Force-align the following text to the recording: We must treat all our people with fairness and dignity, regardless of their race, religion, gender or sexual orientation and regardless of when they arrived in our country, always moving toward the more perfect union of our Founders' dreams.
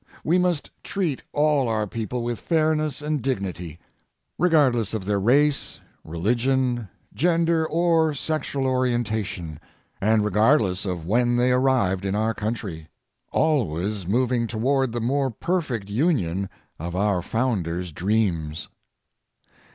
We 0.23 0.39
must 0.39 0.71
treat 0.83 1.21
all 1.31 1.67
our 1.67 1.85
people 1.85 2.23
with 2.23 2.39
fairness 2.41 3.03
and 3.03 3.21
dignity, 3.21 3.77
regardless 4.39 4.95
of 4.95 5.05
their 5.05 5.19
race, 5.19 5.79
religion, 6.03 6.89
gender 7.13 7.67
or 7.67 8.15
sexual 8.15 8.65
orientation 8.65 9.59
and 10.01 10.25
regardless 10.25 10.87
of 10.87 11.05
when 11.05 11.37
they 11.37 11.51
arrived 11.51 12.03
in 12.03 12.15
our 12.15 12.33
country, 12.33 12.87
always 13.31 14.07
moving 14.07 14.47
toward 14.47 14.91
the 14.91 14.99
more 15.01 15.29
perfect 15.29 15.87
union 15.91 16.49
of 16.79 16.95
our 16.95 17.21
Founders' 17.21 17.93
dreams. 17.93 18.69